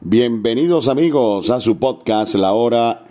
Bienvenidos 0.00 0.86
amigos 0.86 1.50
a 1.50 1.60
su 1.60 1.78
podcast 1.78 2.36
La 2.36 2.52
Hora 2.52 3.02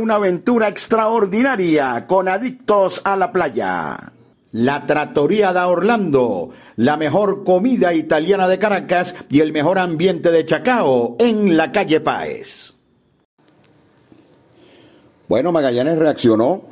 una 0.01 0.15
aventura 0.15 0.67
extraordinaria 0.67 2.07
con 2.07 2.27
adictos 2.27 3.01
a 3.03 3.15
la 3.15 3.31
playa. 3.31 4.13
La 4.51 4.85
Trattoria 4.85 5.53
da 5.53 5.67
Orlando, 5.67 6.49
la 6.75 6.97
mejor 6.97 7.43
comida 7.43 7.93
italiana 7.93 8.47
de 8.47 8.59
Caracas 8.59 9.15
y 9.29 9.39
el 9.39 9.53
mejor 9.53 9.77
ambiente 9.77 10.31
de 10.31 10.45
Chacao 10.45 11.15
en 11.19 11.55
la 11.55 11.71
calle 11.71 12.01
Páez. 12.01 12.73
Bueno, 15.29 15.51
Magallanes 15.51 15.97
reaccionó 15.97 16.63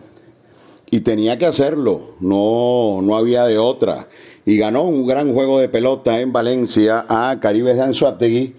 y 0.90 1.02
tenía 1.02 1.38
que 1.38 1.46
hacerlo, 1.46 2.16
no, 2.20 3.00
no 3.02 3.16
había 3.16 3.46
de 3.46 3.60
otra. 3.60 4.08
Y 4.46 4.58
ganó 4.58 4.84
un 4.84 5.06
gran 5.06 5.34
juego 5.34 5.60
de 5.60 5.70
pelota 5.70 6.20
en 6.20 6.34
Valencia 6.34 7.06
a 7.08 7.40
Caribe 7.40 7.76
de 7.76 7.84
Anzuategui 7.84 8.56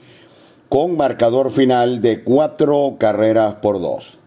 con 0.68 0.96
marcador 0.96 1.50
final 1.50 2.00
de 2.00 2.22
cuatro 2.22 2.94
carreras 2.98 3.56
por 3.56 3.80
dos. 3.80 4.19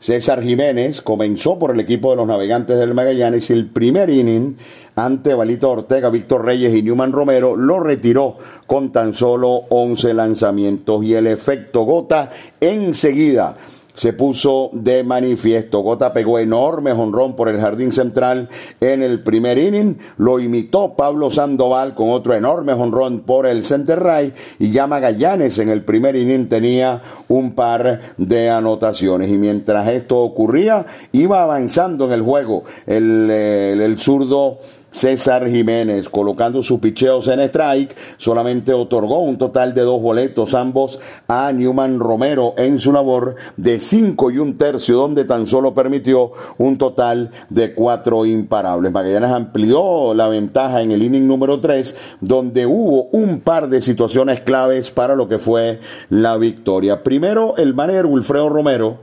César 0.00 0.42
Jiménez 0.42 1.02
comenzó 1.02 1.58
por 1.58 1.72
el 1.72 1.80
equipo 1.80 2.10
de 2.10 2.16
los 2.16 2.26
navegantes 2.26 2.78
del 2.78 2.94
Magallanes 2.94 3.50
y 3.50 3.52
el 3.52 3.66
primer 3.66 4.10
inning 4.10 4.56
ante 4.94 5.34
Valito 5.34 5.70
Ortega, 5.70 6.08
Víctor 6.08 6.44
Reyes 6.44 6.72
y 6.74 6.82
Newman 6.82 7.12
Romero 7.12 7.56
lo 7.56 7.80
retiró 7.80 8.36
con 8.66 8.92
tan 8.92 9.12
solo 9.12 9.64
11 9.70 10.14
lanzamientos. 10.14 11.04
Y 11.04 11.14
el 11.14 11.26
efecto 11.26 11.82
gota 11.82 12.30
enseguida 12.60 13.56
se 13.98 14.12
puso 14.12 14.70
de 14.72 15.02
manifiesto. 15.02 15.80
Gota 15.80 16.12
pegó 16.12 16.38
enorme 16.38 16.92
jonrón 16.92 17.34
por 17.34 17.48
el 17.48 17.60
jardín 17.60 17.92
central 17.92 18.48
en 18.80 19.02
el 19.02 19.24
primer 19.24 19.58
inning. 19.58 19.98
Lo 20.18 20.38
imitó 20.38 20.94
Pablo 20.94 21.30
Sandoval 21.30 21.96
con 21.96 22.10
otro 22.10 22.34
enorme 22.34 22.74
jonrón 22.74 23.20
por 23.20 23.44
el 23.44 23.64
center 23.64 24.00
right. 24.00 24.36
Y 24.60 24.70
ya 24.70 24.86
Magallanes 24.86 25.58
en 25.58 25.68
el 25.68 25.82
primer 25.82 26.14
inning 26.14 26.48
tenía 26.48 27.02
un 27.26 27.56
par 27.56 28.00
de 28.16 28.48
anotaciones. 28.48 29.30
Y 29.30 29.36
mientras 29.36 29.88
esto 29.88 30.18
ocurría, 30.18 30.86
iba 31.10 31.42
avanzando 31.42 32.06
en 32.06 32.12
el 32.12 32.22
juego 32.22 32.62
el, 32.86 33.28
el, 33.28 33.80
el 33.80 33.98
zurdo 33.98 34.60
César 34.90 35.48
Jiménez, 35.48 36.08
colocando 36.08 36.62
sus 36.62 36.80
picheos 36.80 37.28
en 37.28 37.40
strike, 37.40 37.94
solamente 38.16 38.72
otorgó 38.72 39.20
un 39.20 39.38
total 39.38 39.74
de 39.74 39.82
dos 39.82 40.00
boletos, 40.00 40.54
ambos 40.54 40.98
a 41.28 41.52
Newman 41.52 41.98
Romero 41.98 42.54
en 42.56 42.78
su 42.78 42.92
labor 42.92 43.36
de 43.56 43.80
cinco 43.80 44.30
y 44.30 44.38
un 44.38 44.56
tercio, 44.56 44.96
donde 44.96 45.24
tan 45.24 45.46
solo 45.46 45.74
permitió 45.74 46.32
un 46.56 46.78
total 46.78 47.30
de 47.48 47.74
cuatro 47.74 48.26
imparables. 48.26 48.90
Magallanes 48.90 49.30
amplió 49.30 50.14
la 50.14 50.28
ventaja 50.28 50.82
en 50.82 50.90
el 50.90 51.02
inning 51.02 51.26
número 51.26 51.60
tres, 51.60 51.94
donde 52.20 52.66
hubo 52.66 53.04
un 53.12 53.40
par 53.40 53.68
de 53.68 53.82
situaciones 53.82 54.40
claves 54.40 54.90
para 54.90 55.14
lo 55.14 55.28
que 55.28 55.38
fue 55.38 55.80
la 56.08 56.36
victoria. 56.36 57.02
Primero, 57.02 57.56
el 57.56 57.74
manager 57.74 58.06
Wilfredo 58.06 58.48
Romero 58.48 58.98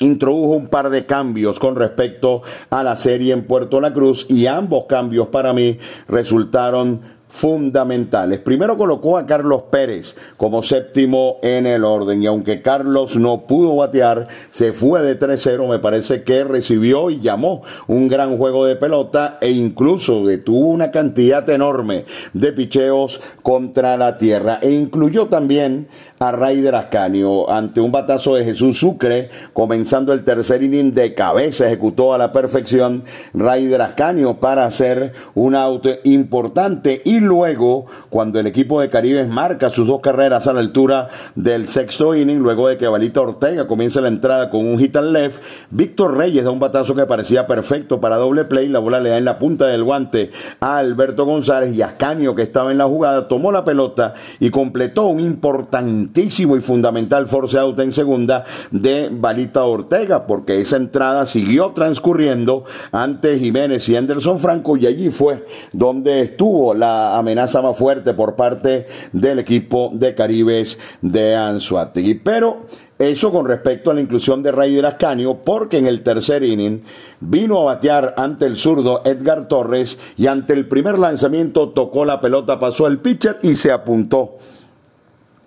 introdujo 0.00 0.54
un 0.54 0.68
par 0.68 0.90
de 0.90 1.06
cambios 1.06 1.58
con 1.58 1.76
respecto 1.76 2.42
a 2.68 2.82
la 2.82 2.96
serie 2.96 3.32
en 3.32 3.46
Puerto 3.46 3.80
La 3.80 3.92
Cruz 3.92 4.26
y 4.28 4.46
ambos 4.46 4.84
cambios 4.86 5.28
para 5.28 5.52
mí 5.52 5.78
resultaron 6.08 7.19
fundamentales. 7.30 8.40
Primero 8.40 8.76
colocó 8.76 9.16
a 9.16 9.24
Carlos 9.24 9.62
Pérez 9.70 10.16
como 10.36 10.62
séptimo 10.62 11.38
en 11.42 11.64
el 11.66 11.84
orden 11.84 12.22
y 12.22 12.26
aunque 12.26 12.60
Carlos 12.60 13.16
no 13.16 13.46
pudo 13.46 13.76
batear, 13.76 14.28
se 14.50 14.72
fue 14.72 15.00
de 15.02 15.18
3-0, 15.18 15.68
me 15.68 15.78
parece 15.78 16.24
que 16.24 16.44
recibió 16.44 17.08
y 17.08 17.20
llamó 17.20 17.62
un 17.86 18.08
gran 18.08 18.36
juego 18.36 18.66
de 18.66 18.76
pelota 18.76 19.38
e 19.40 19.50
incluso 19.50 20.26
detuvo 20.26 20.68
una 20.68 20.90
cantidad 20.90 21.48
enorme 21.48 22.04
de 22.34 22.52
picheos 22.52 23.20
contra 23.42 23.96
la 23.96 24.18
tierra 24.18 24.58
e 24.60 24.70
incluyó 24.70 25.28
también 25.28 25.88
a 26.18 26.32
Raider 26.32 26.74
Ascanio 26.74 27.50
ante 27.50 27.80
un 27.80 27.92
batazo 27.92 28.34
de 28.34 28.44
Jesús 28.44 28.78
Sucre 28.78 29.30
comenzando 29.52 30.12
el 30.12 30.24
tercer 30.24 30.62
inning 30.62 30.92
de 30.92 31.14
cabeza 31.14 31.66
ejecutó 31.66 32.12
a 32.12 32.18
la 32.18 32.32
perfección 32.32 33.04
Raider 33.32 33.82
Ascanio 33.82 34.40
para 34.40 34.66
hacer 34.66 35.12
un 35.34 35.54
auto 35.54 35.90
importante 36.04 37.02
y 37.04 37.19
luego, 37.20 37.86
cuando 38.08 38.40
el 38.40 38.46
equipo 38.46 38.80
de 38.80 38.90
Caribes 38.90 39.28
marca 39.28 39.70
sus 39.70 39.86
dos 39.86 40.00
carreras 40.00 40.46
a 40.48 40.52
la 40.52 40.60
altura 40.60 41.08
del 41.34 41.68
sexto 41.68 42.14
inning, 42.14 42.38
luego 42.38 42.68
de 42.68 42.76
que 42.76 42.88
Valita 42.88 43.20
Ortega 43.20 43.66
comienza 43.66 44.00
la 44.00 44.08
entrada 44.08 44.50
con 44.50 44.66
un 44.66 44.78
hit 44.78 44.96
al 44.96 45.12
left, 45.12 45.42
Víctor 45.70 46.16
Reyes 46.16 46.44
da 46.44 46.50
un 46.50 46.60
batazo 46.60 46.94
que 46.94 47.06
parecía 47.06 47.46
perfecto 47.46 48.00
para 48.00 48.16
doble 48.16 48.44
play, 48.44 48.68
la 48.68 48.78
bola 48.78 49.00
le 49.00 49.10
da 49.10 49.18
en 49.18 49.24
la 49.24 49.38
punta 49.38 49.66
del 49.66 49.84
guante 49.84 50.30
a 50.60 50.78
Alberto 50.78 51.24
González 51.24 51.74
y 51.74 51.82
Ascanio, 51.82 52.34
que 52.34 52.42
estaba 52.42 52.72
en 52.72 52.78
la 52.78 52.86
jugada, 52.86 53.28
tomó 53.28 53.52
la 53.52 53.64
pelota 53.64 54.14
y 54.38 54.50
completó 54.50 55.06
un 55.06 55.20
importantísimo 55.20 56.56
y 56.56 56.60
fundamental 56.60 57.26
force 57.26 57.58
out 57.58 57.78
en 57.78 57.92
segunda 57.92 58.44
de 58.70 59.08
Valita 59.10 59.64
Ortega, 59.64 60.26
porque 60.26 60.60
esa 60.60 60.76
entrada 60.76 61.26
siguió 61.26 61.72
transcurriendo 61.72 62.64
ante 62.92 63.38
Jiménez 63.38 63.88
y 63.88 63.96
Anderson 63.96 64.38
Franco 64.38 64.76
y 64.76 64.86
allí 64.86 65.10
fue 65.10 65.46
donde 65.72 66.22
estuvo 66.22 66.74
la 66.74 67.09
amenaza 67.18 67.62
más 67.62 67.76
fuerte 67.76 68.14
por 68.14 68.36
parte 68.36 68.86
del 69.12 69.38
equipo 69.38 69.90
de 69.92 70.14
Caribes 70.14 70.78
de 71.02 71.36
Anzuategui. 71.36 72.14
Pero 72.14 72.66
eso 72.98 73.32
con 73.32 73.46
respecto 73.46 73.90
a 73.90 73.94
la 73.94 74.02
inclusión 74.02 74.42
de 74.42 74.52
Raider 74.52 74.84
Ascanio, 74.84 75.38
porque 75.38 75.78
en 75.78 75.86
el 75.86 76.02
tercer 76.02 76.42
inning 76.42 76.82
vino 77.20 77.60
a 77.60 77.64
batear 77.64 78.14
ante 78.18 78.44
el 78.44 78.56
zurdo 78.56 79.02
Edgar 79.04 79.48
Torres 79.48 79.98
y 80.16 80.26
ante 80.26 80.52
el 80.52 80.68
primer 80.68 80.98
lanzamiento 80.98 81.70
tocó 81.70 82.04
la 82.04 82.20
pelota, 82.20 82.60
pasó 82.60 82.86
el 82.86 82.98
pitcher 82.98 83.38
y 83.42 83.54
se 83.54 83.72
apuntó 83.72 84.36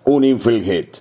un 0.04 0.24
infield 0.24 0.64
hit. 0.64 0.96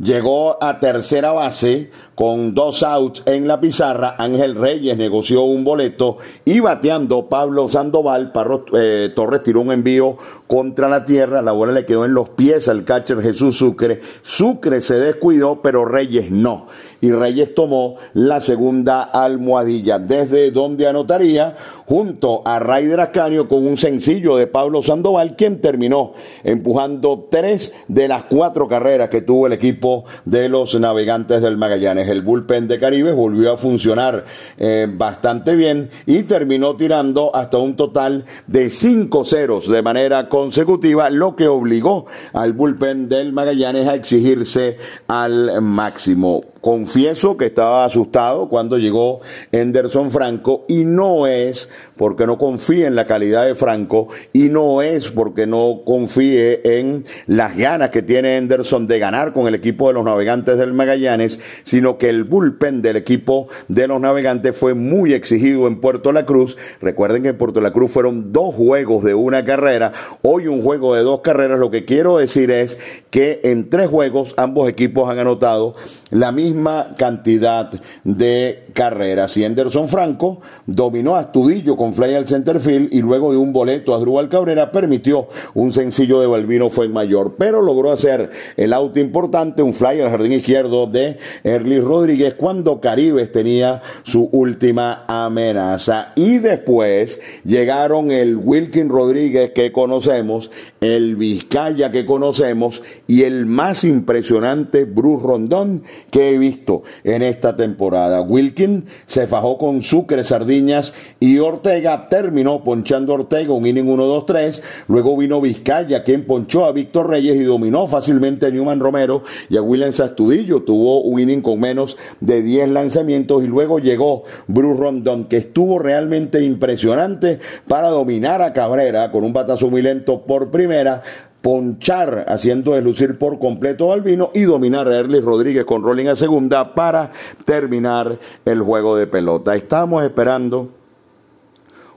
Llegó 0.00 0.60
a 0.60 0.80
tercera 0.80 1.30
base 1.30 1.92
con 2.16 2.52
dos 2.52 2.82
outs 2.82 3.22
en 3.26 3.46
la 3.46 3.60
pizarra. 3.60 4.16
Ángel 4.18 4.56
Reyes 4.56 4.96
negoció 4.96 5.42
un 5.42 5.62
boleto 5.62 6.16
y 6.44 6.58
bateando 6.58 7.28
Pablo 7.28 7.68
Sandoval, 7.68 8.32
Parro, 8.32 8.64
eh, 8.76 9.12
Torres 9.14 9.44
tiró 9.44 9.60
un 9.60 9.70
envío 9.70 10.16
contra 10.48 10.88
la 10.88 11.04
tierra. 11.04 11.42
La 11.42 11.52
bola 11.52 11.72
le 11.72 11.86
quedó 11.86 12.04
en 12.04 12.12
los 12.12 12.30
pies 12.30 12.68
al 12.68 12.84
catcher 12.84 13.22
Jesús 13.22 13.56
Sucre. 13.56 14.00
Sucre 14.22 14.80
se 14.80 14.96
descuidó, 14.96 15.62
pero 15.62 15.84
Reyes 15.84 16.28
no. 16.28 16.66
Y 17.00 17.12
Reyes 17.12 17.54
tomó 17.54 17.94
la 18.14 18.40
segunda 18.40 19.02
almohadilla, 19.02 20.00
desde 20.00 20.50
donde 20.50 20.88
anotaría 20.88 21.54
junto 21.86 22.42
a 22.46 22.58
Raider 22.58 22.98
Ascanio 22.98 23.46
con 23.46 23.66
un 23.66 23.76
sencillo 23.76 24.36
de 24.36 24.46
Pablo 24.46 24.82
Sandoval, 24.82 25.36
quien 25.36 25.60
terminó 25.60 26.14
empujando 26.42 27.28
tres 27.30 27.74
de 27.88 28.08
las 28.08 28.24
cuatro 28.24 28.66
carreras 28.66 29.10
que 29.10 29.20
tuvo 29.20 29.46
el 29.46 29.52
equipo 29.52 29.83
de 30.24 30.48
los 30.48 30.74
navegantes 30.78 31.42
del 31.42 31.56
Magallanes 31.56 32.08
el 32.08 32.22
bullpen 32.22 32.68
de 32.68 32.78
Caribe 32.78 33.12
volvió 33.12 33.52
a 33.52 33.56
funcionar 33.56 34.24
eh, 34.56 34.86
bastante 34.90 35.56
bien 35.56 35.90
y 36.06 36.22
terminó 36.22 36.76
tirando 36.76 37.34
hasta 37.34 37.58
un 37.58 37.76
total 37.76 38.24
de 38.46 38.70
cinco 38.70 39.24
ceros 39.24 39.68
de 39.68 39.82
manera 39.82 40.28
consecutiva, 40.28 41.10
lo 41.10 41.36
que 41.36 41.48
obligó 41.48 42.06
al 42.32 42.54
bullpen 42.54 43.08
del 43.08 43.32
Magallanes 43.32 43.86
a 43.86 43.94
exigirse 43.94 44.78
al 45.06 45.60
máximo. 45.60 46.42
Confieso 46.60 47.36
que 47.36 47.46
estaba 47.46 47.84
asustado 47.84 48.48
cuando 48.48 48.78
llegó 48.78 49.20
Henderson 49.52 50.10
Franco 50.10 50.64
y 50.66 50.84
no 50.84 51.26
es 51.26 51.68
porque 51.96 52.26
no 52.26 52.38
confíe 52.38 52.86
en 52.86 52.94
la 52.94 53.06
calidad 53.06 53.46
de 53.46 53.54
Franco 53.54 54.08
y 54.32 54.44
no 54.44 54.82
es 54.82 55.10
porque 55.10 55.46
no 55.46 55.82
confíe 55.84 56.60
en 56.78 57.04
las 57.26 57.56
ganas 57.56 57.90
que 57.90 58.02
tiene 58.02 58.36
Henderson 58.36 58.86
de 58.86 58.98
ganar 58.98 59.32
con 59.32 59.46
el 59.46 59.54
equipo 59.54 59.88
de 59.88 59.94
los 59.94 60.04
navegantes 60.04 60.58
del 60.58 60.72
Magallanes, 60.72 61.40
sino 61.64 61.98
que 61.98 62.08
el 62.08 62.24
bullpen 62.24 62.82
del 62.82 62.96
equipo 62.96 63.48
de 63.68 63.88
los 63.88 64.00
navegantes 64.00 64.56
fue 64.56 64.74
muy 64.74 65.14
exigido 65.14 65.66
en 65.66 65.80
Puerto 65.80 66.12
La 66.12 66.26
Cruz. 66.26 66.56
Recuerden 66.80 67.22
que 67.22 67.28
en 67.30 67.38
Puerto 67.38 67.60
La 67.60 67.72
Cruz 67.72 67.90
fueron 67.90 68.32
dos 68.32 68.54
juegos 68.54 69.04
de 69.04 69.14
una 69.14 69.44
carrera, 69.44 69.92
hoy 70.22 70.46
un 70.46 70.62
juego 70.62 70.94
de 70.94 71.02
dos 71.02 71.20
carreras. 71.20 71.58
Lo 71.58 71.70
que 71.70 71.84
quiero 71.84 72.18
decir 72.18 72.50
es 72.50 72.78
que 73.10 73.40
en 73.44 73.70
tres 73.70 73.88
juegos 73.88 74.34
ambos 74.36 74.68
equipos 74.68 75.08
han 75.08 75.18
anotado 75.18 75.74
la 76.10 76.32
misma 76.32 76.94
cantidad 76.96 77.70
de 78.04 78.64
carreras. 78.72 79.36
Y 79.36 79.44
Anderson 79.44 79.88
Franco 79.88 80.40
dominó 80.66 81.16
a 81.16 81.20
Astudillo 81.20 81.76
con 81.76 81.83
fly 81.92 82.14
al 82.14 82.26
center 82.26 82.60
field 82.60 82.88
y 82.92 83.02
luego 83.02 83.32
de 83.32 83.36
un 83.36 83.52
boleto 83.52 83.94
a 83.94 83.98
Drubal 83.98 84.28
Cabrera 84.28 84.72
permitió 84.72 85.28
un 85.54 85.72
sencillo 85.72 86.20
de 86.20 86.26
Balvino 86.26 86.70
fue 86.70 86.88
mayor, 86.88 87.34
pero 87.36 87.60
logró 87.60 87.90
hacer 87.90 88.30
el 88.56 88.72
auto 88.72 89.00
importante, 89.00 89.62
un 89.62 89.74
fly 89.74 90.00
al 90.00 90.10
jardín 90.10 90.32
izquierdo 90.32 90.86
de 90.86 91.18
Erlis 91.42 91.82
Rodríguez 91.82 92.34
cuando 92.34 92.80
Caribes 92.80 93.32
tenía 93.32 93.82
su 94.02 94.28
última 94.32 95.04
amenaza. 95.08 96.12
Y 96.16 96.38
después 96.38 97.20
llegaron 97.44 98.10
el 98.10 98.36
Wilkin 98.36 98.88
Rodríguez 98.88 99.52
que 99.52 99.72
conocemos, 99.72 100.50
el 100.80 101.16
Vizcaya 101.16 101.90
que 101.90 102.06
conocemos 102.06 102.82
y 103.06 103.22
el 103.22 103.46
más 103.46 103.84
impresionante 103.84 104.84
Bruce 104.84 105.26
Rondón 105.26 105.82
que 106.10 106.30
he 106.30 106.38
visto 106.38 106.82
en 107.02 107.22
esta 107.22 107.56
temporada. 107.56 108.22
Wilkin 108.22 108.84
se 109.06 109.26
fajó 109.26 109.58
con 109.58 109.82
Sucre, 109.82 110.24
Sardiñas 110.24 110.94
y 111.20 111.38
Ortega, 111.38 111.73
terminó 112.08 112.62
ponchando 112.62 113.12
a 113.12 113.16
Ortega 113.16 113.52
un 113.52 113.66
inning 113.66 113.86
1-2-3, 113.86 114.62
luego 114.88 115.16
vino 115.16 115.40
Vizcaya 115.40 116.04
quien 116.04 116.24
ponchó 116.24 116.64
a 116.64 116.72
Víctor 116.72 117.10
Reyes 117.10 117.36
y 117.36 117.44
dominó 117.44 117.86
fácilmente 117.86 118.46
a 118.46 118.50
Newman 118.50 118.80
Romero 118.80 119.22
y 119.48 119.56
a 119.56 119.62
William 119.62 119.92
Sastudillo, 119.92 120.62
tuvo 120.62 121.02
un 121.02 121.20
inning 121.20 121.42
con 121.42 121.60
menos 121.60 121.96
de 122.20 122.42
10 122.42 122.68
lanzamientos 122.70 123.44
y 123.44 123.46
luego 123.46 123.78
llegó 123.78 124.24
Bruce 124.46 124.80
Rondon 124.80 125.24
que 125.24 125.38
estuvo 125.38 125.78
realmente 125.78 126.44
impresionante 126.44 127.40
para 127.66 127.88
dominar 127.88 128.42
a 128.42 128.52
Cabrera 128.52 129.10
con 129.10 129.24
un 129.24 129.32
batazo 129.32 129.70
muy 129.70 129.82
lento 129.82 130.22
por 130.22 130.50
primera 130.50 131.02
ponchar, 131.44 132.24
haciendo 132.28 132.72
deslucir 132.72 133.18
por 133.18 133.38
completo 133.38 133.92
al 133.92 134.00
vino 134.00 134.30
y 134.32 134.44
dominar 134.44 134.88
a 134.88 134.98
Erlis 134.98 135.22
Rodríguez 135.22 135.66
con 135.66 135.82
rolling 135.82 136.06
a 136.06 136.16
segunda 136.16 136.74
para 136.74 137.10
terminar 137.44 138.18
el 138.46 138.62
juego 138.62 138.96
de 138.96 139.06
pelota. 139.06 139.54
Estamos 139.54 140.02
esperando 140.02 140.70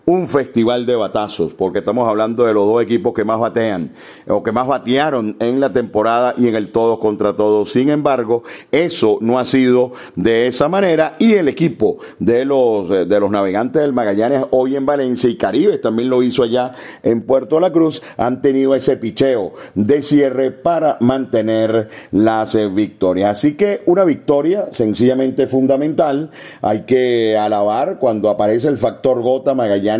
un 0.09 0.25
festival 0.25 0.85
de 0.85 0.95
batazos, 0.95 1.53
porque 1.53 1.79
estamos 1.79 2.07
hablando 2.07 2.45
de 2.45 2.53
los 2.53 2.65
dos 2.65 2.81
equipos 2.81 3.13
que 3.13 3.25
más 3.25 3.41
batean 3.41 3.91
o 4.25 4.41
que 4.41 4.53
más 4.53 4.65
batearon 4.65 5.35
en 5.41 5.59
la 5.59 5.73
temporada 5.73 6.33
y 6.37 6.47
en 6.47 6.55
el 6.55 6.71
todos 6.71 6.97
contra 6.99 7.35
todos. 7.35 7.71
Sin 7.71 7.89
embargo, 7.89 8.43
eso 8.71 9.17
no 9.19 9.37
ha 9.37 9.43
sido 9.43 9.91
de 10.15 10.47
esa 10.47 10.69
manera 10.69 11.17
y 11.19 11.33
el 11.33 11.49
equipo 11.49 11.97
de 12.19 12.45
los 12.45 12.87
de 12.87 13.19
los 13.19 13.29
navegantes 13.29 13.81
del 13.81 13.91
Magallanes 13.91 14.45
hoy 14.51 14.77
en 14.77 14.85
Valencia 14.85 15.29
y 15.29 15.35
Caribe 15.35 15.77
también 15.77 16.09
lo 16.09 16.23
hizo 16.23 16.43
allá 16.43 16.71
en 17.03 17.23
Puerto 17.23 17.59
La 17.59 17.73
Cruz 17.73 18.01
han 18.15 18.41
tenido 18.41 18.75
ese 18.75 18.95
picheo 18.95 19.51
de 19.75 20.01
cierre 20.01 20.51
para 20.51 20.95
mantener 21.01 21.89
las 22.11 22.55
eh, 22.55 22.69
victorias. 22.69 23.31
Así 23.31 23.55
que 23.55 23.81
una 23.85 24.05
victoria 24.05 24.69
sencillamente 24.71 25.47
fundamental. 25.47 26.31
Hay 26.61 26.83
que 26.83 27.37
alabar 27.37 27.97
cuando 27.99 28.29
aparece 28.29 28.69
el 28.69 28.77
factor 28.77 29.21
gota 29.21 29.53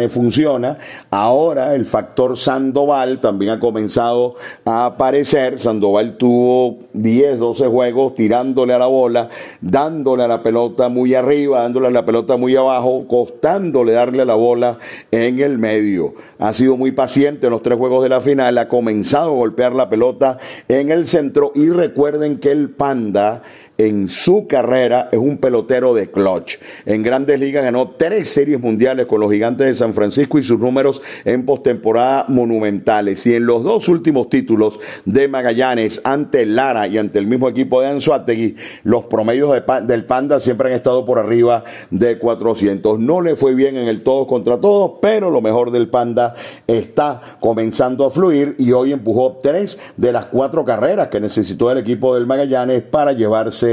Funciona. 0.10 0.78
Ahora 1.10 1.74
el 1.74 1.86
factor 1.86 2.38
Sandoval 2.38 3.20
también 3.20 3.52
ha 3.52 3.60
comenzado 3.60 4.36
a 4.64 4.86
aparecer. 4.86 5.60
Sandoval 5.60 6.18
tuvo 6.18 6.78
10, 6.94 7.40
12 7.40 7.68
juegos 7.68 8.14
tirándole 8.14 8.74
a 8.74 8.80
la 8.80 8.88
bola, 8.88 9.30
dándole 9.62 10.24
a 10.24 10.28
la 10.28 10.44
pelota 10.44 10.90
muy 10.90 11.16
arriba, 11.16 11.64
dándole 11.64 11.88
a 11.88 11.92
la 11.92 12.06
pelota 12.06 12.38
muy 12.38 12.56
abajo, 12.56 13.08
costándole 13.08 13.94
darle 13.94 14.22
a 14.22 14.26
la 14.26 14.36
bola 14.36 14.78
en 15.12 15.40
el 15.40 15.58
medio. 15.58 16.14
Ha 16.40 16.54
sido 16.54 16.78
muy 16.78 16.92
paciente 16.92 17.48
en 17.48 17.52
los 17.52 17.62
tres 17.62 17.78
juegos 17.78 18.04
de 18.04 18.10
la 18.10 18.22
final, 18.22 18.58
ha 18.58 18.68
comenzado 18.68 19.32
a 19.32 19.36
golpear 19.36 19.74
la 19.74 19.90
pelota 19.90 20.38
en 20.68 20.92
el 20.92 21.08
centro 21.08 21.52
y 21.56 21.70
recuerden 21.70 22.38
que 22.38 22.52
el 22.52 22.70
Panda 22.70 23.42
en 23.78 24.10
su 24.10 24.48
carrera 24.48 25.10
es 25.12 25.20
un 25.20 25.38
pelotero 25.38 25.94
de 25.94 26.10
clutch. 26.10 26.58
En 26.86 27.04
grandes 27.04 27.40
ligas 27.40 27.64
ganó 27.64 27.92
tres 27.92 28.30
series 28.30 28.60
mundiales 28.60 29.06
con 29.06 29.20
los 29.20 29.32
gigantes 29.32 29.68
de 29.68 29.76
San 29.76 29.94
Francisco 29.94 30.40
y 30.40 30.44
sus 30.44 30.60
números 30.60 31.02
en 31.26 31.46
postemporada 31.46 32.26
monumentales. 32.28 33.26
Y 33.28 33.36
en 33.36 33.46
los 33.46 33.64
dos 33.64 33.88
últimos 33.88 34.30
títulos 34.30 34.80
de 35.06 35.28
Magallanes 35.28 36.02
ante 36.04 36.46
Lara 36.46 36.88
y 36.88 36.98
ante 36.98 37.20
el 37.20 37.28
mismo 37.28 37.50
equipo 37.50 37.82
de 37.82 37.88
Anzuategui, 37.88 38.56
los 38.84 39.06
promedios 39.06 39.54
del 39.84 40.06
Panda 40.06 40.40
siempre 40.40 40.70
han 40.70 40.76
estado 40.76 41.06
por 41.06 41.20
arriba 41.20 41.64
de 41.92 42.18
400. 42.18 43.00
No 43.00 43.22
le 43.22 43.36
fue 43.36 43.54
bien 43.54 43.78
en 43.78 43.88
el 43.88 44.02
todo 44.02 44.26
contra 44.26 44.60
todos, 44.60 44.94
pero 45.02 45.30
lo 45.30 45.42
mejor 45.42 45.72
del 45.72 45.90
Panda 45.90 46.34
está 46.66 47.38
comenzando 47.40 48.06
a 48.06 48.10
fluir 48.10 48.56
y 48.58 48.72
hoy 48.72 48.92
empujó 48.92 49.40
tres 49.42 49.80
de 49.98 50.12
las 50.12 50.26
cuatro 50.26 50.66
carreras 50.66 51.10
que 51.10 51.20
necesitó 51.20 51.72
el 51.72 51.78
equipo 51.78 52.16
del 52.16 52.26
Magallanes 52.26 52.82
para 52.82 53.14
llevarse 53.14 53.67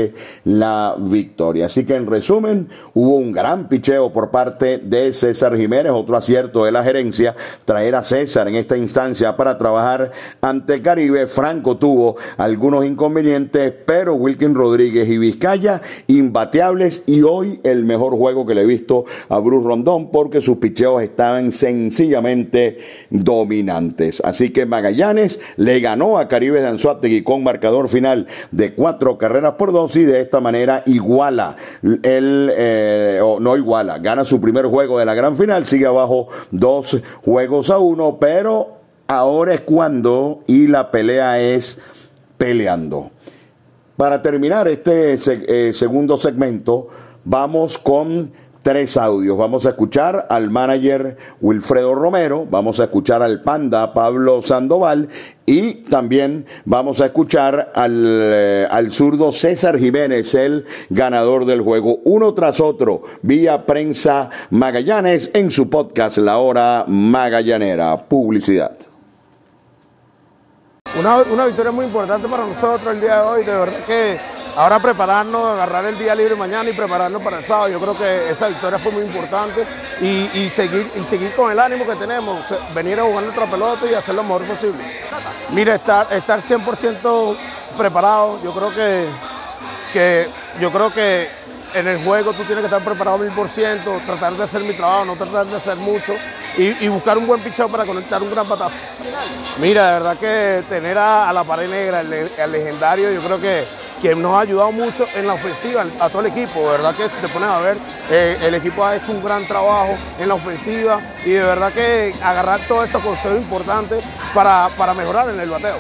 la 0.45 0.95
victoria. 0.99 1.67
Así 1.67 1.85
que 1.85 1.95
en 1.95 2.07
resumen, 2.07 2.69
hubo 2.95 3.17
un 3.17 3.33
gran 3.33 3.69
picheo 3.69 4.13
por 4.13 4.31
parte 4.31 4.79
de 4.79 5.13
César 5.13 5.57
Jiménez, 5.57 5.93
otro 5.93 6.17
acierto 6.17 6.65
de 6.65 6.73
la 6.73 6.83
gerencia, 6.83 7.35
traer 7.65 7.95
a 7.95 8.03
César 8.03 8.49
en 8.49 8.57
esta 8.57 8.77
instancia 8.77 9.37
para 9.37 9.59
trabajar 9.59 10.11
ante 10.41 10.81
Caribe. 10.81 11.27
Franco 11.27 11.77
tuvo 11.77 12.17
algunos 12.37 12.85
inconvenientes, 12.85 13.73
pero 13.85 14.15
Wilkin 14.15 14.55
Rodríguez 14.55 15.09
y 15.09 15.19
Vizcaya 15.19 15.81
imbateables 16.07 17.05
y 17.07 17.23
hoy 17.23 17.61
el 17.65 17.85
mejor 17.85 18.17
juego 18.17 18.47
que 18.47 18.55
le 18.55 18.63
he 18.63 18.67
visto 18.67 19.05
a 19.29 19.39
Bruce 19.39 19.67
Rondón 19.67 20.11
porque 20.11 20.41
sus 20.41 20.59
picheos 20.59 21.03
estaban 21.03 21.53
sencillamente 21.53 22.79
dominantes. 23.11 24.23
Así 24.25 24.51
que 24.51 24.67
Magallanes 24.67 25.41
le 25.57 25.81
ganó 25.81 26.19
a 26.19 26.29
Caribe 26.29 26.61
de 26.61 26.69
Anzuategui 26.69 27.23
con 27.23 27.45
marcador 27.45 27.89
final 27.89 28.27
de 28.51 28.75
cuatro 28.75 29.19
carreras 29.19 29.55
por 29.55 29.73
dos 29.73 29.84
y 29.97 30.05
de 30.05 30.21
esta 30.21 30.41
manera 30.41 30.83
iguala 30.87 31.57
el, 31.83 32.53
eh, 32.57 33.21
no 33.41 33.57
iguala, 33.57 33.99
gana 33.99 34.25
su 34.25 34.41
primer 34.41 34.67
juego 34.67 34.99
de 34.99 35.05
la 35.05 35.15
gran 35.15 35.37
final, 35.37 35.67
sigue 35.67 35.87
abajo 35.87 36.29
dos 36.51 37.01
juegos 37.25 37.71
a 37.71 37.79
uno, 37.79 38.19
pero 38.19 38.79
ahora 39.07 39.55
es 39.55 39.61
cuando 39.61 40.43
y 40.47 40.67
la 40.67 40.91
pelea 40.91 41.41
es 41.41 41.81
peleando. 42.39 43.11
Para 43.97 44.23
terminar 44.23 44.67
este 44.69 45.15
eh, 45.15 45.73
segundo 45.73 46.17
segmento, 46.17 46.89
vamos 47.25 47.79
con 47.79 48.33
tres 48.65 48.97
audios. 48.97 49.37
Vamos 49.37 49.67
a 49.67 49.71
escuchar 49.71 50.27
al 50.31 50.51
manager 50.51 51.19
Wilfredo 51.43 51.95
Romero, 51.95 52.47
vamos 52.51 52.81
a 52.81 52.85
escuchar 52.85 53.23
al 53.23 53.43
panda 53.43 53.93
Pablo 53.93 54.41
Sandoval 54.41 55.11
y 55.45 55.75
también 55.85 56.47
vamos 56.65 57.03
a 57.03 57.07
escuchar 57.07 57.71
al, 57.75 57.93
eh, 57.95 58.67
al 58.69 58.91
zurdo 58.91 59.33
César 59.33 59.79
Jiménez, 59.79 60.35
el 60.35 60.65
ganador 60.89 61.45
del 61.45 61.61
juego, 61.61 61.99
uno 62.05 62.33
tras 62.33 62.59
otro, 62.59 63.03
vía 63.21 63.67
prensa 63.67 64.31
Magallanes 64.49 65.31
en 65.35 65.51
su 65.51 65.69
podcast 65.69 66.17
La 66.17 66.39
Hora 66.39 66.87
Magallanera. 66.89 67.99
Publicidad. 67.99 68.75
Una, 70.99 71.19
una 71.19 71.45
victoria 71.45 71.71
muy 71.71 71.85
importante 71.85 72.27
para 72.29 72.47
nosotros 72.47 72.95
el 72.95 73.01
día 73.03 73.21
de 73.21 73.29
hoy, 73.29 73.45
de 73.45 73.53
verdad 73.53 73.85
que 73.87 74.44
ahora 74.57 74.81
prepararnos, 74.81 75.53
agarrar 75.53 75.87
el 75.87 75.99
día 75.99 76.15
libre 76.15 76.35
mañana 76.37 76.71
y 76.71 76.73
prepararnos 76.73 77.23
para 77.23 77.39
el 77.39 77.45
sábado. 77.45 77.69
Yo 77.69 77.81
creo 77.81 77.97
que 77.97 78.31
esa 78.31 78.49
victoria 78.49 78.79
fue 78.79 78.93
muy 78.93 79.03
importante 79.03 79.67
y, 80.01 80.49
seguir, 80.49 80.91
con 81.37 81.51
el 81.51 81.59
ánimo 81.59 81.87
que 81.87 81.97
tenemos, 81.97 82.41
venir 82.75 82.99
a 83.01 83.05
jugar 83.05 83.25
nuestra 83.25 83.47
pelota 83.47 83.87
y 83.87 83.95
hacer 83.95 84.15
lo 84.15 84.23
mejor 84.23 84.43
posible. 84.43 84.83
Mira, 85.51 85.75
estar, 85.75 86.13
estar 86.13 86.41
100% 86.41 87.37
preparado, 87.77 88.41
yo 88.43 88.53
creo 88.53 88.73
que, 89.93 90.29
yo 90.61 90.71
creo 90.71 90.93
que 90.93 91.29
en 91.75 91.89
el 91.89 92.05
juego 92.05 92.33
tú 92.33 92.45
tienes 92.45 92.59
que 92.59 92.67
estar 92.67 92.83
preparado 92.85 93.19
mil 93.19 93.33
por 93.33 93.49
ciento, 93.49 94.01
tratar 94.07 94.35
de 94.35 94.45
hacer 94.45 94.63
mi 94.63 94.75
trabajo, 94.75 95.05
no 95.05 95.17
tratar 95.17 95.47
de 95.47 95.57
hacer 95.57 95.77
mucho 95.77 96.15
y, 96.57 96.87
buscar 96.87 97.19
un 97.19 97.27
buen 97.27 97.41
pichado 97.41 97.69
para 97.69 97.85
conectar 97.85 98.23
un 98.23 98.31
gran 98.31 98.47
patazo. 98.47 98.77
Mira, 99.59 99.87
de 99.87 99.93
verdad 99.95 100.19
que 100.19 100.63
tener 100.69 100.97
a, 100.97 101.33
la 101.33 101.43
pared 101.43 101.69
negra, 101.69 102.01
el 102.01 102.53
legendario, 102.53 103.11
yo 103.11 103.21
creo 103.21 103.41
que 103.41 103.65
que 104.05 104.15
nos 104.15 104.35
ha 104.35 104.41
ayudado 104.41 104.71
mucho 104.71 105.07
en 105.15 105.27
la 105.27 105.33
ofensiva, 105.33 105.83
a 105.99 106.11
todo 106.11 106.21
el 106.21 106.27
equipo. 106.27 106.61
De 106.61 106.73
verdad 106.73 106.95
que 106.95 107.09
si 107.09 107.19
te 107.23 107.29
pones 107.31 107.49
a 107.49 107.59
ver, 107.59 107.79
eh, 108.11 108.37
el 108.43 108.55
equipo 108.55 108.85
ha 108.85 108.97
hecho 108.97 109.13
un 109.13 109.25
gran 109.25 109.47
trabajo 109.47 109.97
en 110.19 110.29
la 110.29 110.35
ofensiva 110.35 111.01
y 111.25 111.31
de 111.31 111.43
verdad 111.43 111.73
que 111.73 112.15
agarrar 112.23 112.61
todos 112.69 112.85
esos 112.85 113.03
consejos 113.03 113.39
importantes 113.39 114.05
para, 114.35 114.69
para 114.77 114.93
mejorar 114.93 115.31
en 115.31 115.41
el 115.41 115.49
bateo. 115.49 115.79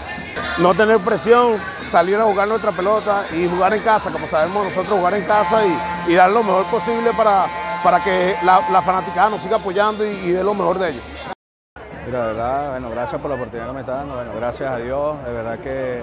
No 0.57 0.75
tener 0.75 1.01
presión, 1.01 1.59
salir 1.91 2.17
a 2.17 2.23
jugar 2.23 2.49
nuestra 2.49 2.73
pelota 2.73 3.27
y 3.31 3.47
jugar 3.47 3.75
en 3.75 3.83
casa, 3.83 4.11
como 4.11 4.27
sabemos 4.27 4.65
nosotros, 4.65 4.99
jugar 4.99 5.13
en 5.13 5.25
casa 5.25 5.61
y, 6.09 6.15
dar 6.15 6.31
lo 6.31 6.43
mejor 6.43 6.65
posible 6.71 7.13
para, 7.13 7.45
para 7.83 8.03
que 8.03 8.37
la, 8.43 8.67
la 8.71 8.81
fanaticada 8.81 9.29
nos 9.29 9.43
siga 9.43 9.57
apoyando 9.57 10.03
y, 10.03 10.09
y 10.09 10.31
dé 10.31 10.43
lo 10.43 10.55
mejor 10.55 10.79
de 10.79 10.93
ellos. 10.93 11.03
Mira, 12.07 12.27
verdad, 12.27 12.71
bueno, 12.73 12.91
gracias 12.91 13.21
por 13.21 13.31
la 13.31 13.37
oportunidad 13.37 13.69
que 13.69 13.73
me 13.73 13.81
está 13.81 13.95
dando, 13.95 14.15
bueno, 14.17 14.33
gracias 14.37 14.71
a 14.71 14.77
Dios, 14.77 15.25
de 15.25 15.33
verdad 15.33 15.59
que 15.59 16.03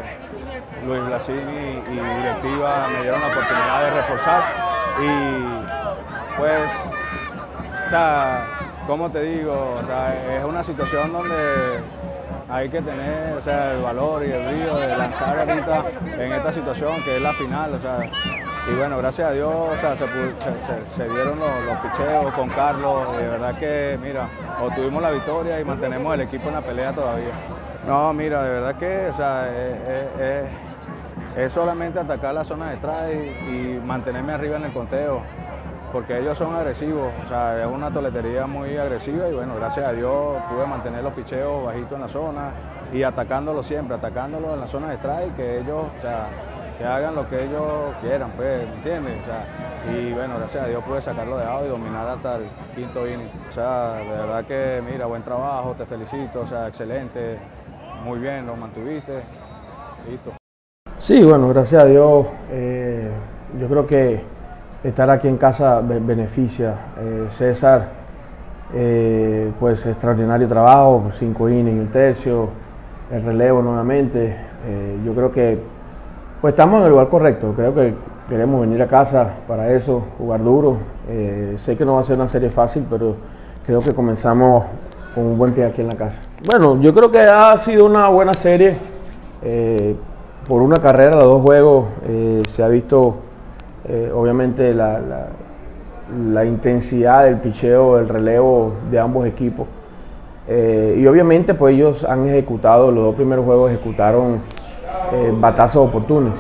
Luis 0.86 1.06
Blasini 1.06 1.84
y 1.90 1.92
directiva 1.92 2.88
me 2.92 3.02
dieron 3.04 3.22
la 3.22 3.28
oportunidad 3.28 3.84
de 3.84 3.90
reforzar. 4.02 4.44
Y 5.00 6.38
pues, 6.38 6.72
o 7.86 7.90
sea, 7.92 8.46
como 8.88 9.12
te 9.12 9.22
digo, 9.22 9.78
o 9.80 9.86
sea, 9.86 10.38
es 10.38 10.44
una 10.44 10.64
situación 10.64 11.14
donde 11.14 11.82
hay 12.52 12.70
que 12.70 12.82
tener 12.82 13.38
o 13.38 13.42
sea, 13.42 13.72
el 13.74 13.82
valor 13.82 14.24
y 14.26 14.32
el 14.32 14.46
brillo 14.46 14.76
de 14.76 14.98
lanzar 14.98 15.40
ahorita 15.40 15.86
en 16.18 16.34
esta 16.34 16.52
situación 16.52 17.02
que 17.04 17.16
es 17.16 17.22
la 17.22 17.34
final, 17.34 17.74
o 17.74 17.80
sea, 17.80 18.10
y 18.70 18.76
bueno, 18.76 18.98
gracias 18.98 19.30
a 19.30 19.32
Dios 19.32 19.80
se, 19.80 21.10
dieron 21.10 21.40
los, 21.40 21.78
picheos 21.80 22.34
con 22.36 22.50
Carlos, 22.50 23.18
de 23.18 23.24
verdad 23.24 23.58
que, 23.58 23.98
mira, 24.02 24.28
obtuvimos 24.62 25.02
la 25.02 25.12
victoria 25.12 25.60
y 25.60 25.64
mantenemos 25.64 26.14
el 26.14 26.22
equipo 26.22 26.50
en 26.50 26.56
la 26.56 26.62
pelea 26.62 26.94
todavía. 26.94 27.32
No, 27.88 28.14
mira, 28.14 28.44
de 28.44 28.50
verdad 28.50 28.76
que, 28.76 29.08
o 29.08 29.16
sea, 29.16 29.50
es, 31.36 31.52
solamente 31.54 32.00
atacar 32.00 32.36
la 32.36 32.44
zona 32.44 32.70
de 32.70 32.76
strike 32.76 33.42
y 33.50 33.80
mantenerme 33.84 34.34
arriba 34.34 34.58
en 34.58 34.66
el 34.66 34.74
conteo, 34.74 35.22
porque 35.92 36.20
ellos 36.20 36.38
son 36.38 36.56
agresivos, 36.56 37.12
o 37.26 37.28
sea, 37.28 37.62
es 37.62 37.68
una 37.68 37.92
toletería 37.92 38.48
muy 38.48 38.78
agresiva 38.78 39.28
y 39.28 39.34
bueno, 39.34 39.56
gracias 39.56 39.88
a 39.88 39.94
Dios 39.94 40.38
pude 40.50 40.66
mantener 40.66 41.04
los 41.04 41.14
picheos 41.14 41.66
bajitos 41.66 41.94
en 41.94 42.02
la 42.02 42.08
zona 42.08 42.52
y 42.94 43.04
atacándolo 43.04 43.64
siempre, 43.64 43.96
atacándolo 43.96 44.54
en 44.54 44.60
la 44.60 44.68
zona 44.68 44.90
de 44.90 44.96
strike, 44.96 45.36
que 45.36 45.60
ellos, 45.60 45.86
o 45.98 46.02
sea, 46.02 46.28
que 46.78 46.86
hagan 46.86 47.16
lo 47.16 47.28
que 47.30 47.44
ellos 47.44 47.64
quieran, 48.02 48.32
pues, 48.36 48.68
¿me 48.68 48.76
entiendes? 48.76 49.22
O 49.22 49.26
sea, 49.26 49.46
y 49.94 50.14
bueno, 50.14 50.38
gracias 50.38 50.64
a 50.64 50.68
Dios 50.68 50.84
pude 50.84 51.02
sacarlo 51.02 51.38
de 51.38 51.46
lado 51.46 51.66
y 51.66 51.70
dominar 51.70 52.08
hasta 52.08 52.38
el 52.38 52.44
quinto 52.76 53.08
inning. 53.08 53.30
O 53.50 53.52
sea, 53.52 53.96
de 53.96 54.10
verdad 54.10 54.46
que, 54.46 54.82
mira, 54.90 55.06
buen 55.06 55.24
trabajo, 55.24 55.76
te 55.78 55.86
felicito, 55.86 56.42
o 56.42 56.48
sea, 56.48 56.68
excelente, 56.68 57.38
muy 58.04 58.20
bien, 58.20 58.46
lo 58.48 58.56
mantuviste, 58.56 59.22
listo. 60.10 60.34
Sí, 61.00 61.24
bueno, 61.24 61.50
gracias 61.50 61.84
a 61.84 61.86
Dios, 61.86 62.28
eh, 62.52 63.12
yo 63.60 63.68
creo 63.68 63.88
que 63.88 64.31
estar 64.84 65.10
aquí 65.10 65.28
en 65.28 65.38
casa 65.38 65.82
beneficia. 65.82 66.74
Eh, 67.00 67.26
César, 67.30 67.90
eh, 68.74 69.52
pues 69.60 69.86
extraordinario 69.86 70.48
trabajo, 70.48 71.10
cinco 71.14 71.50
innings 71.50 71.80
un 71.80 71.88
tercio 71.88 72.50
el 73.12 73.24
relevo 73.24 73.62
nuevamente. 73.62 74.36
Eh, 74.68 75.00
yo 75.06 75.14
creo 75.14 75.32
que 75.32 75.60
pues 76.40 76.54
estamos 76.54 76.80
en 76.80 76.86
el 76.86 76.92
lugar 76.92 77.10
correcto. 77.10 77.54
Creo 77.56 77.76
que 77.76 77.94
queremos 78.30 78.62
venir 78.62 78.82
a 78.82 78.88
casa 78.88 79.30
para 79.48 79.72
eso, 79.72 80.04
jugar 80.18 80.44
duro. 80.44 80.78
Sé 81.58 81.76
que 81.76 81.86
no 81.86 81.96
va 81.96 82.02
a 82.02 82.04
ser 82.04 82.16
una 82.16 82.28
serie 82.28 82.50
fácil, 82.50 82.86
pero 82.90 83.16
creo 83.66 83.82
que 83.82 83.94
comenzamos 83.94 84.66
con 85.14 85.26
un 85.26 85.38
buen 85.38 85.52
pie 85.52 85.66
aquí 85.66 85.82
en 85.82 85.90
la 85.90 85.96
casa. 85.96 86.16
Bueno, 86.46 86.80
yo 86.80 86.94
creo 86.94 87.12
que 87.12 87.20
ha 87.20 87.56
sido 87.58 87.86
una 87.86 88.08
buena 88.08 88.34
serie. 88.34 88.76
Por 90.48 90.62
una 90.62 90.78
carrera, 90.78 91.18
dos 91.18 91.42
juegos, 91.42 91.86
se 92.48 92.64
ha 92.64 92.68
visto 92.70 93.18
obviamente 94.14 94.74
la, 94.74 95.00
la 96.34 96.46
intensidad 96.46 97.26
del 97.26 97.38
picheo, 97.38 97.98
el 97.98 98.10
relevo 98.10 98.74
de 98.90 99.00
ambos 99.00 99.26
equipos. 99.26 99.68
Eh, 100.48 100.98
y 101.00 101.08
obviamente 101.08 101.54
pues 101.54 101.76
ellos 101.76 102.04
han 102.04 102.28
ejecutado, 102.28 102.92
los 102.92 103.06
dos 103.06 103.16
primeros 103.16 103.46
juegos 103.46 103.72
ejecutaron 103.72 104.40
eh, 105.14 105.34
batazos 105.40 105.88
oportunos. 105.88 106.34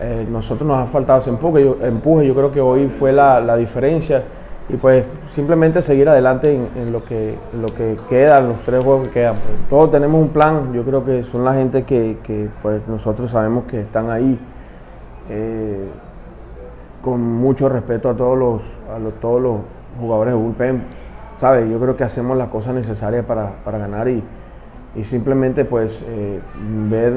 Eh, 0.00 0.26
nosotros 0.30 0.66
nos 0.66 0.78
ha 0.78 0.86
faltado 0.86 1.20
ese 1.20 1.30
empuje 1.30 1.64
yo, 1.64 1.76
empuje, 1.82 2.26
yo 2.26 2.34
creo 2.34 2.52
que 2.52 2.60
hoy 2.60 2.88
fue 2.88 3.12
la, 3.12 3.56
diferencia 3.56 4.24
y 4.68 4.76
pues 4.76 5.04
simplemente 5.32 5.80
seguir 5.80 6.08
adelante 6.08 6.52
en, 6.52 6.92
lo, 6.92 7.04
que, 7.04 7.36
lo 7.58 7.66
que 7.66 7.96
queda, 8.08 8.40
los 8.40 8.58
tres 8.64 8.84
juegos 8.84 9.08
que 9.08 9.14
quedan. 9.14 9.36
Todos 9.70 9.90
tenemos 9.92 10.20
un 10.20 10.30
plan, 10.30 10.72
yo 10.72 10.82
creo 10.82 11.04
que 11.04 11.22
son 11.24 11.44
la 11.44 11.54
gente 11.54 11.84
que, 11.84 12.48
pues 12.62 12.82
nosotros 12.88 13.30
sabemos 13.30 13.64
que 13.64 13.80
están 13.80 14.10
ahí 14.10 14.38
con 17.02 17.20
mucho 17.20 17.68
respeto 17.68 18.08
a 18.08 18.14
todos 18.14 18.38
los, 18.38 18.62
a 18.62 19.20
todos 19.20 19.42
los 19.42 19.56
jugadores 20.00 20.32
de 20.32 20.40
bullpen 20.40 21.02
yo 21.42 21.80
creo 21.80 21.96
que 21.96 22.04
hacemos 22.04 22.36
las 22.36 22.48
cosas 22.48 22.74
necesarias 22.74 23.24
para, 23.24 23.52
ganar 23.64 24.06
y, 24.06 24.22
simplemente 25.04 25.64
pues 25.64 26.00
eh, 26.06 26.40
ver 26.88 27.12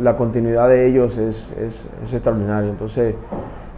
la 0.00 0.16
continuidad 0.16 0.68
de 0.68 0.88
ellos 0.88 1.16
es, 1.16 1.48
extraordinario. 2.12 2.70
Entonces, 2.70 3.14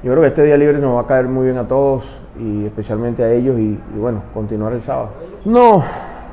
yo 0.02 0.12
creo 0.12 0.22
que 0.22 0.28
este 0.28 0.44
día 0.44 0.56
libre 0.56 0.78
nos 0.78 0.96
va 0.96 1.02
a 1.02 1.06
caer 1.06 1.26
muy 1.26 1.44
bien 1.44 1.58
a 1.58 1.68
todos 1.68 2.04
y 2.38 2.64
especialmente 2.64 3.22
a 3.22 3.30
ellos 3.30 3.58
y, 3.58 3.78
bueno, 3.98 4.22
continuar 4.32 4.72
el 4.72 4.80
sábado. 4.80 5.10
No, 5.44 5.84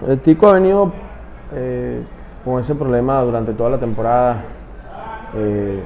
el 0.08 0.20
Tico 0.20 0.48
ha 0.48 0.54
venido 0.54 0.94
eh, 1.54 2.02
con 2.46 2.62
ese 2.62 2.76
problema 2.76 3.22
durante 3.24 3.52
toda 3.54 3.72
la 3.72 3.78
temporada. 3.78 4.42
Eh, 5.36 5.84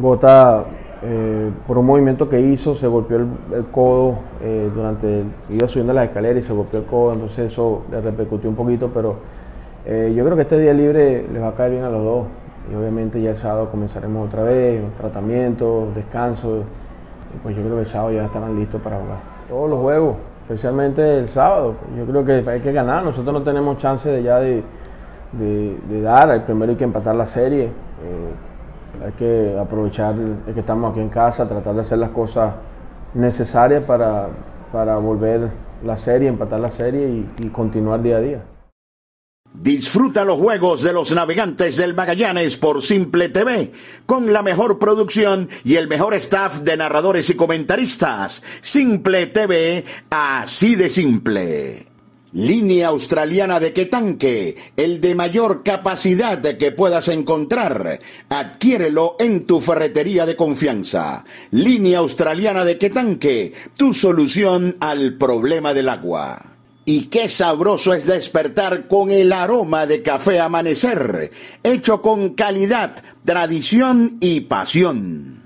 Gota 0.00 0.64
eh, 1.02 1.50
por 1.66 1.76
un 1.76 1.84
movimiento 1.84 2.26
que 2.28 2.40
hizo, 2.40 2.74
se 2.74 2.86
golpeó 2.86 3.18
el, 3.18 3.64
codo 3.70 4.14
eh, 4.42 4.70
durante, 4.74 5.24
iba 5.50 5.68
subiendo 5.68 5.92
las 5.92 6.06
escaleras 6.06 6.42
y 6.42 6.46
se 6.46 6.54
golpeó 6.54 6.80
el 6.80 6.86
codo, 6.86 7.12
entonces 7.12 7.52
eso 7.52 7.82
le 7.90 8.00
repercutió 8.00 8.48
un 8.48 8.56
poquito, 8.56 8.90
pero 8.94 9.16
eh, 9.84 10.14
yo 10.16 10.24
creo 10.24 10.36
que 10.36 10.42
este 10.42 10.58
día 10.58 10.72
libre 10.72 11.26
les 11.30 11.42
va 11.42 11.48
a 11.48 11.54
caer 11.54 11.72
bien 11.72 11.84
a 11.84 11.90
los 11.90 12.02
dos 12.02 12.26
y 12.72 12.74
obviamente 12.74 13.20
ya 13.20 13.30
el 13.30 13.36
sábado 13.36 13.68
comenzaremos 13.70 14.26
otra 14.26 14.42
vez, 14.42 14.82
tratamiento, 14.96 15.88
descanso, 15.94 16.62
y 17.34 17.38
pues 17.42 17.54
yo 17.54 17.62
creo 17.62 17.74
que 17.74 17.82
el 17.82 17.86
sábado 17.86 18.12
ya 18.12 18.24
estarán 18.24 18.58
listos 18.58 18.80
para 18.80 18.96
jugar. 18.96 19.18
Todos 19.50 19.68
los 19.68 19.80
juegos, 19.80 20.16
especialmente 20.44 21.18
el 21.18 21.28
sábado, 21.28 21.74
yo 21.96 22.06
creo 22.06 22.24
que 22.24 22.50
hay 22.50 22.60
que 22.60 22.72
ganar, 22.72 23.04
nosotros 23.04 23.34
no 23.34 23.42
tenemos 23.42 23.76
chance 23.76 24.08
de 24.08 24.22
ya 24.22 24.38
de, 24.38 24.62
dar, 26.02 26.30
el 26.30 26.42
primero 26.44 26.72
hay 26.72 26.78
que 26.78 26.84
empatar 26.84 27.14
la 27.14 27.26
serie. 27.26 27.68
Hay 29.04 29.12
que 29.12 29.56
aprovechar 29.58 30.14
que 30.52 30.60
estamos 30.60 30.92
aquí 30.92 31.00
en 31.00 31.08
casa, 31.08 31.48
tratar 31.48 31.74
de 31.74 31.80
hacer 31.80 31.98
las 31.98 32.10
cosas 32.10 32.54
necesarias 33.14 33.84
para, 33.84 34.28
para 34.72 34.96
volver 34.96 35.50
la 35.84 35.96
serie, 35.96 36.28
empatar 36.28 36.60
la 36.60 36.70
serie 36.70 37.08
y, 37.08 37.44
y 37.44 37.48
continuar 37.48 38.02
día 38.02 38.16
a 38.16 38.20
día. 38.20 38.42
Disfruta 39.52 40.24
los 40.24 40.38
juegos 40.38 40.82
de 40.82 40.92
los 40.92 41.12
navegantes 41.12 41.78
del 41.78 41.94
Magallanes 41.94 42.58
por 42.58 42.82
Simple 42.82 43.30
TV, 43.30 43.72
con 44.04 44.32
la 44.32 44.42
mejor 44.42 44.78
producción 44.78 45.48
y 45.64 45.76
el 45.76 45.88
mejor 45.88 46.14
staff 46.14 46.60
de 46.60 46.76
narradores 46.76 47.30
y 47.30 47.36
comentaristas. 47.36 48.42
Simple 48.60 49.28
TV, 49.28 49.84
así 50.10 50.74
de 50.74 50.90
simple. 50.90 51.95
Línea 52.36 52.88
australiana 52.88 53.58
de 53.60 53.70
tanque, 53.86 54.56
el 54.76 55.00
de 55.00 55.14
mayor 55.14 55.62
capacidad 55.62 56.38
que 56.58 56.70
puedas 56.70 57.08
encontrar. 57.08 57.98
Adquiérelo 58.28 59.16
en 59.18 59.46
tu 59.46 59.58
ferretería 59.58 60.26
de 60.26 60.36
confianza. 60.36 61.24
Línea 61.50 62.00
australiana 62.00 62.66
de 62.66 62.74
tanque, 62.90 63.54
tu 63.78 63.94
solución 63.94 64.76
al 64.80 65.14
problema 65.14 65.72
del 65.72 65.88
agua. 65.88 66.42
Y 66.84 67.04
qué 67.04 67.30
sabroso 67.30 67.94
es 67.94 68.04
despertar 68.04 68.86
con 68.86 69.10
el 69.10 69.32
aroma 69.32 69.86
de 69.86 70.02
café 70.02 70.38
amanecer, 70.38 71.32
hecho 71.62 72.02
con 72.02 72.34
calidad, 72.34 73.02
tradición 73.24 74.18
y 74.20 74.40
pasión. 74.40 75.45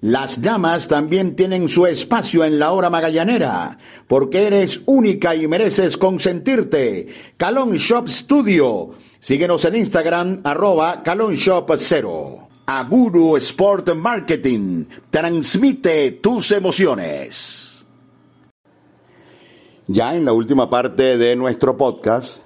Las 0.00 0.40
damas 0.42 0.86
también 0.86 1.34
tienen 1.34 1.68
su 1.68 1.84
espacio 1.84 2.44
en 2.44 2.60
la 2.60 2.70
hora 2.70 2.88
magallanera, 2.88 3.78
porque 4.06 4.46
eres 4.46 4.82
única 4.86 5.34
y 5.34 5.48
mereces 5.48 5.96
consentirte. 5.96 7.08
Calon 7.36 7.72
Shop 7.76 8.08
Studio. 8.08 8.90
Síguenos 9.18 9.64
en 9.64 9.74
Instagram, 9.74 10.40
arroba 10.44 11.02
Calon 11.02 11.34
Shop 11.34 11.68
0. 11.76 12.48
Aguru 12.66 13.36
Sport 13.38 13.94
Marketing. 13.94 14.84
Transmite 15.10 16.12
tus 16.12 16.52
emociones. 16.52 17.84
Ya 19.88 20.14
en 20.14 20.24
la 20.24 20.32
última 20.32 20.70
parte 20.70 21.16
de 21.16 21.34
nuestro 21.34 21.76
podcast, 21.76 22.38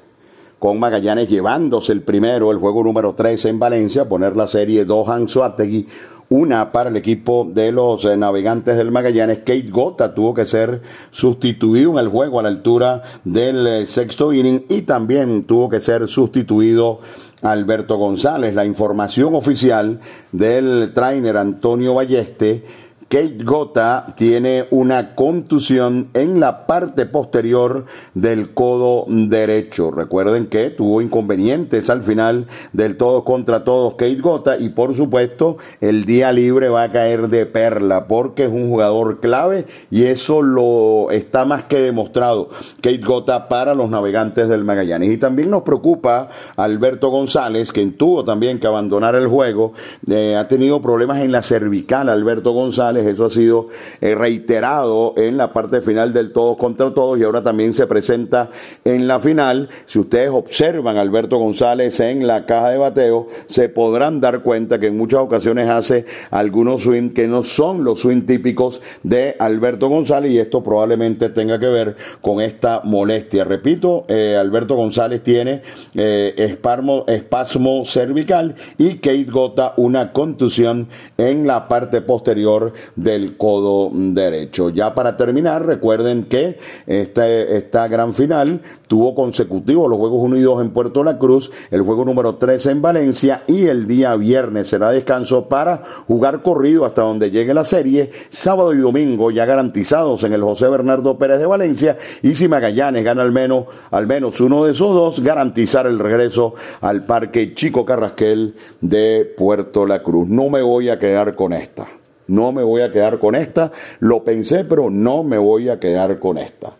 con 0.62 0.78
Magallanes 0.78 1.28
llevándose 1.28 1.92
el 1.92 2.02
primero, 2.02 2.52
el 2.52 2.58
juego 2.58 2.84
número 2.84 3.16
3 3.16 3.46
en 3.46 3.58
Valencia, 3.58 4.08
poner 4.08 4.36
la 4.36 4.46
serie 4.46 4.84
Dohan 4.84 5.26
Suategui 5.26 5.88
una 6.28 6.70
para 6.70 6.88
el 6.88 6.96
equipo 6.96 7.50
de 7.52 7.72
los 7.72 8.04
eh, 8.04 8.16
navegantes 8.16 8.76
del 8.76 8.92
Magallanes. 8.92 9.38
Kate 9.38 9.66
Gota 9.70 10.14
tuvo 10.14 10.32
que 10.34 10.44
ser 10.44 10.80
sustituido 11.10 11.90
en 11.90 11.98
el 11.98 12.06
juego 12.06 12.38
a 12.38 12.44
la 12.44 12.48
altura 12.48 13.02
del 13.24 13.66
eh, 13.66 13.86
sexto 13.86 14.32
inning 14.32 14.64
y 14.68 14.82
también 14.82 15.42
tuvo 15.46 15.68
que 15.68 15.80
ser 15.80 16.06
sustituido 16.06 17.00
Alberto 17.42 17.96
González. 17.96 18.54
La 18.54 18.64
información 18.64 19.34
oficial 19.34 19.98
del 20.30 20.92
trainer 20.94 21.38
Antonio 21.38 21.94
Balleste 21.94 22.64
Kate 23.12 23.44
Gota 23.44 24.06
tiene 24.16 24.68
una 24.70 25.14
contusión 25.14 26.08
en 26.14 26.40
la 26.40 26.66
parte 26.66 27.04
posterior 27.04 27.84
del 28.14 28.54
codo 28.54 29.04
derecho. 29.06 29.90
Recuerden 29.90 30.46
que 30.46 30.70
tuvo 30.70 31.02
inconvenientes 31.02 31.90
al 31.90 32.02
final 32.02 32.46
del 32.72 32.96
todo 32.96 33.22
contra 33.22 33.64
todos 33.64 33.96
Kate 33.96 34.14
Gota 34.14 34.56
y 34.56 34.70
por 34.70 34.96
supuesto 34.96 35.58
el 35.82 36.06
día 36.06 36.32
libre 36.32 36.70
va 36.70 36.84
a 36.84 36.90
caer 36.90 37.28
de 37.28 37.44
perla 37.44 38.06
porque 38.08 38.44
es 38.44 38.50
un 38.50 38.70
jugador 38.70 39.20
clave 39.20 39.66
y 39.90 40.04
eso 40.04 40.40
lo 40.40 41.10
está 41.10 41.44
más 41.44 41.64
que 41.64 41.82
demostrado 41.82 42.48
Kate 42.76 42.96
Gota 42.96 43.46
para 43.46 43.74
los 43.74 43.90
navegantes 43.90 44.48
del 44.48 44.64
Magallanes. 44.64 45.10
Y 45.12 45.18
también 45.18 45.50
nos 45.50 45.64
preocupa 45.64 46.30
Alberto 46.56 47.10
González, 47.10 47.72
quien 47.72 47.92
tuvo 47.92 48.24
también 48.24 48.58
que 48.58 48.68
abandonar 48.68 49.16
el 49.16 49.26
juego, 49.26 49.74
eh, 50.10 50.34
ha 50.34 50.48
tenido 50.48 50.80
problemas 50.80 51.18
en 51.18 51.30
la 51.30 51.42
cervical 51.42 52.08
Alberto 52.08 52.52
González 52.52 53.01
Eso 53.06 53.26
ha 53.26 53.30
sido 53.30 53.68
eh, 54.00 54.14
reiterado 54.14 55.14
en 55.16 55.36
la 55.36 55.52
parte 55.52 55.80
final 55.80 56.12
del 56.12 56.32
todos 56.32 56.56
contra 56.56 56.92
todos 56.92 57.18
y 57.18 57.24
ahora 57.24 57.42
también 57.42 57.74
se 57.74 57.86
presenta 57.86 58.50
en 58.84 59.06
la 59.06 59.20
final. 59.20 59.68
Si 59.86 59.98
ustedes 59.98 60.30
observan 60.30 60.96
a 60.96 61.00
Alberto 61.00 61.38
González 61.38 62.00
en 62.00 62.26
la 62.26 62.46
caja 62.46 62.70
de 62.70 62.78
bateo, 62.78 63.28
se 63.46 63.68
podrán 63.68 64.20
dar 64.20 64.42
cuenta 64.42 64.78
que 64.78 64.88
en 64.88 64.96
muchas 64.96 65.20
ocasiones 65.20 65.68
hace 65.68 66.06
algunos 66.30 66.82
swing 66.82 67.10
que 67.10 67.26
no 67.26 67.42
son 67.42 67.84
los 67.84 68.00
swing 68.00 68.22
típicos 68.22 68.80
de 69.02 69.36
Alberto 69.38 69.88
González 69.88 70.32
y 70.32 70.38
esto 70.38 70.62
probablemente 70.62 71.28
tenga 71.28 71.58
que 71.58 71.68
ver 71.68 71.96
con 72.20 72.40
esta 72.40 72.80
molestia. 72.84 73.44
Repito, 73.44 74.04
eh, 74.08 74.36
Alberto 74.38 74.74
González 74.74 75.22
tiene 75.22 75.62
eh, 75.94 76.34
espasmo 77.06 77.84
cervical 77.84 78.54
y 78.78 78.96
Kate 78.96 79.24
Gota 79.24 79.74
una 79.76 80.12
contusión 80.12 80.88
en 81.16 81.46
la 81.46 81.68
parte 81.68 82.00
posterior 82.00 82.72
del 82.96 83.36
codo 83.36 83.90
derecho. 83.92 84.70
Ya 84.70 84.94
para 84.94 85.16
terminar, 85.16 85.66
recuerden 85.66 86.24
que 86.24 86.58
este, 86.86 87.56
esta 87.56 87.88
gran 87.88 88.14
final 88.14 88.62
tuvo 88.86 89.14
consecutivos 89.14 89.88
los 89.88 89.98
Juegos 89.98 90.22
Unidos 90.22 90.62
en 90.62 90.70
Puerto 90.70 91.02
La 91.02 91.18
Cruz, 91.18 91.50
el 91.70 91.82
juego 91.82 92.04
número 92.04 92.36
13 92.36 92.72
en 92.72 92.82
Valencia 92.82 93.42
y 93.46 93.66
el 93.66 93.86
día 93.86 94.14
viernes 94.16 94.68
será 94.68 94.90
descanso 94.90 95.48
para 95.48 95.82
jugar 96.06 96.42
corrido 96.42 96.84
hasta 96.84 97.02
donde 97.02 97.30
llegue 97.30 97.54
la 97.54 97.64
serie, 97.64 98.10
sábado 98.30 98.74
y 98.74 98.78
domingo 98.78 99.30
ya 99.30 99.46
garantizados 99.46 100.24
en 100.24 100.32
el 100.32 100.42
José 100.42 100.68
Bernardo 100.68 101.18
Pérez 101.18 101.38
de 101.38 101.46
Valencia 101.46 101.96
y 102.22 102.34
si 102.34 102.48
Magallanes 102.48 103.04
gana 103.04 103.22
al 103.22 103.32
menos, 103.32 103.64
al 103.90 104.06
menos 104.06 104.40
uno 104.40 104.64
de 104.64 104.72
esos 104.72 104.94
dos, 104.94 105.20
garantizar 105.20 105.86
el 105.86 105.98
regreso 105.98 106.54
al 106.80 107.04
Parque 107.04 107.54
Chico 107.54 107.84
Carrasquel 107.84 108.54
de 108.80 109.32
Puerto 109.36 109.86
La 109.86 110.02
Cruz. 110.02 110.28
No 110.28 110.48
me 110.48 110.62
voy 110.62 110.88
a 110.88 110.98
quedar 110.98 111.34
con 111.34 111.52
esta. 111.52 112.01
No 112.32 112.50
me 112.50 112.62
voy 112.62 112.80
a 112.80 112.90
quedar 112.90 113.18
con 113.18 113.34
esta. 113.34 113.70
Lo 114.00 114.24
pensé, 114.24 114.64
pero 114.64 114.88
no 114.88 115.22
me 115.22 115.36
voy 115.36 115.68
a 115.68 115.78
quedar 115.78 116.18
con 116.18 116.38
esta. 116.38 116.72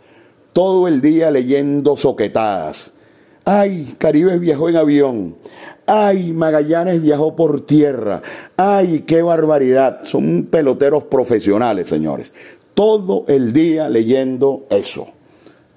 Todo 0.54 0.88
el 0.88 1.02
día 1.02 1.30
leyendo 1.30 1.94
soquetadas. 1.94 2.94
Ay, 3.44 3.96
Caribe 3.98 4.38
viajó 4.38 4.70
en 4.70 4.76
avión. 4.76 5.36
Ay, 5.84 6.32
Magallanes 6.32 7.02
viajó 7.02 7.36
por 7.36 7.66
tierra. 7.66 8.22
Ay, 8.56 9.00
qué 9.06 9.20
barbaridad. 9.20 10.00
Son 10.04 10.44
peloteros 10.44 11.04
profesionales, 11.04 11.86
señores. 11.86 12.32
Todo 12.72 13.26
el 13.28 13.52
día 13.52 13.90
leyendo 13.90 14.64
eso. 14.70 15.08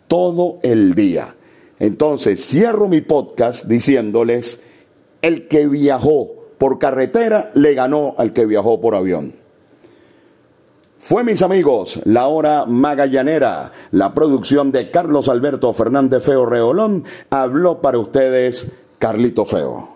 Todo 0.08 0.60
el 0.64 0.96
día. 0.96 1.36
Entonces, 1.80 2.46
cierro 2.46 2.88
mi 2.88 3.02
podcast 3.02 3.66
diciéndoles, 3.66 4.62
el 5.22 5.50
que 5.50 5.68
viajó 5.68 6.30
por 6.58 6.80
carretera 6.80 7.52
le 7.56 7.74
ganó 7.74 8.16
al 8.18 8.32
que 8.32 8.46
viajó 8.46 8.80
por 8.80 8.96
avión. 8.96 9.45
Fue, 11.06 11.24
mis 11.24 11.44
amigos, 11.44 12.00
la 12.06 12.26
hora 12.26 12.66
magallanera. 12.66 13.72
La 13.92 14.16
producción 14.16 14.72
de 14.72 14.90
Carlos 14.90 15.30
Alberto 15.30 15.72
Fernández 15.72 16.24
Feo 16.24 16.48
Reolón 16.48 17.04
habló 17.30 17.80
para 17.80 18.00
ustedes 18.00 18.72
Carlito 18.98 19.46
Feo. 19.46 19.95